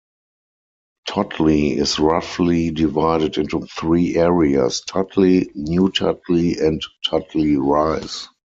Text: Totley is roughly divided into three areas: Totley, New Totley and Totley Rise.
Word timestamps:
Totley 1.07 1.77
is 1.77 1.99
roughly 1.99 2.71
divided 2.71 3.37
into 3.37 3.59
three 3.67 4.15
areas: 4.15 4.81
Totley, 4.87 5.51
New 5.53 5.89
Totley 5.91 6.59
and 6.59 6.81
Totley 7.05 7.55
Rise. 7.63 8.27